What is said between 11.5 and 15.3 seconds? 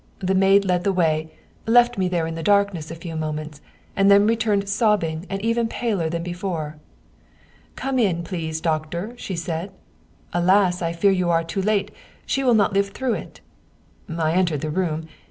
late she will not live through it.' I entered the room.